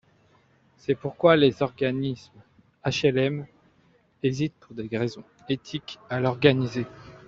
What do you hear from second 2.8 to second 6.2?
HLM hésitent, pour des raisons éthiques, à